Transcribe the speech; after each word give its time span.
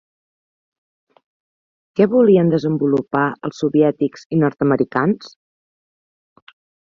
Què 1.99 2.07
volien 2.13 2.49
desenvolupar 2.53 3.25
els 3.49 3.61
soviètics 3.65 4.25
i 4.37 4.41
nord-americans? 4.45 5.31